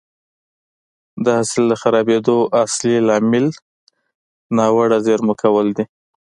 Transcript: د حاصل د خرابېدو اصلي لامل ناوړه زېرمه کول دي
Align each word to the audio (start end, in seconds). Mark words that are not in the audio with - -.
د 1.23 1.25
حاصل 1.37 1.63
د 1.69 1.73
خرابېدو 1.81 2.37
اصلي 2.63 2.97
لامل 3.07 3.45
ناوړه 4.57 4.97
زېرمه 5.05 5.33
کول 5.41 5.67
دي 5.77 5.83